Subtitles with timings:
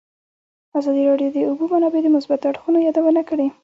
[0.79, 3.47] ازادي راډیو د د اوبو منابع د مثبتو اړخونو یادونه کړې.